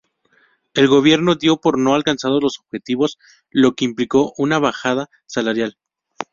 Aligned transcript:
El 0.73 0.87
Gobierno 0.87 1.35
dio 1.35 1.57
por 1.57 1.77
no 1.77 1.93
alcanzados 1.93 2.41
los 2.41 2.57
objetivos, 2.59 3.19
lo 3.51 3.75
que 3.75 3.85
implicó 3.85 4.33
una 4.39 4.57
bajada 4.57 5.11
salarial. 5.27 5.77